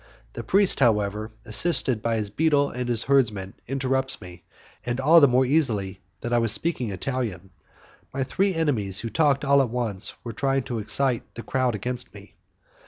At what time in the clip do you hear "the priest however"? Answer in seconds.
0.33-1.31